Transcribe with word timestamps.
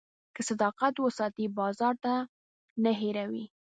که 0.35 0.41
صداقت 0.49 0.93
وساتې، 0.99 1.45
بازار 1.59 1.93
تا 2.03 2.15
نه 2.83 2.91
هېروي. 2.99 3.45